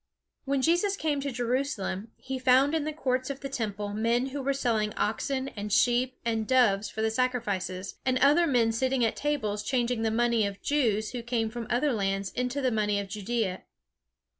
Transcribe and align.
When 0.45 0.63
Jesus 0.63 0.97
came 0.97 1.21
to 1.21 1.29
Jerusalem, 1.31 2.09
he 2.17 2.39
found 2.39 2.73
in 2.73 2.85
the 2.85 2.91
courts 2.91 3.29
of 3.29 3.41
the 3.41 3.49
Temple 3.49 3.89
men 3.89 4.29
who 4.29 4.41
were 4.41 4.51
selling 4.51 4.95
oxen 4.97 5.49
and 5.49 5.71
sheep 5.71 6.17
and 6.25 6.47
doves 6.47 6.89
for 6.89 7.03
the 7.03 7.11
sacrifices, 7.11 7.97
and 8.03 8.17
other 8.17 8.47
men 8.47 8.71
sitting 8.71 9.05
at 9.05 9.15
tables 9.15 9.61
changing 9.61 10.01
the 10.01 10.09
money 10.09 10.43
of 10.47 10.59
Jews 10.63 11.11
who 11.11 11.21
came 11.21 11.51
from 11.51 11.67
other 11.69 11.93
lands 11.93 12.31
into 12.31 12.61
the 12.61 12.71
money 12.71 12.99
of 12.99 13.09
Judea. 13.09 13.61